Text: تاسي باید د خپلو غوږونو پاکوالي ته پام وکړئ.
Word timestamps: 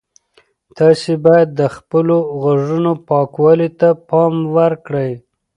تاسي 0.77 1.13
باید 1.25 1.49
د 1.59 1.61
خپلو 1.75 2.17
غوږونو 2.41 2.91
پاکوالي 3.07 3.69
ته 3.79 3.89
پام 4.09 4.33
وکړئ. 4.55 5.11